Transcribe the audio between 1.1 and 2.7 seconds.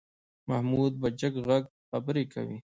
جګ غږ خبرې کوي.